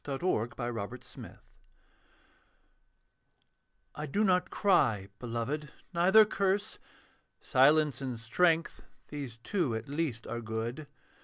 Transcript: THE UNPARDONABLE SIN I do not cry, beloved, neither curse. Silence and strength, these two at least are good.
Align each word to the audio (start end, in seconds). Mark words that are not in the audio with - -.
THE 0.03 0.13
UNPARDONABLE 0.13 0.97
SIN 1.03 1.37
I 3.93 4.07
do 4.07 4.23
not 4.23 4.49
cry, 4.49 5.09
beloved, 5.19 5.71
neither 5.93 6.25
curse. 6.25 6.79
Silence 7.39 8.01
and 8.01 8.19
strength, 8.19 8.81
these 9.09 9.37
two 9.37 9.75
at 9.75 9.87
least 9.87 10.25
are 10.25 10.41
good. 10.41 10.87